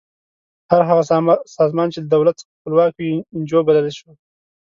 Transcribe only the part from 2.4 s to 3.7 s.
څخه خپلواک وي انجو